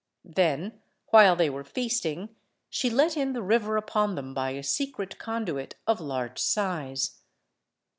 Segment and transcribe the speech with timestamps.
[0.25, 0.81] Then
[1.11, 2.29] while they were feasting,
[2.71, 7.19] she let in the river upon them by a secret conduit of large size.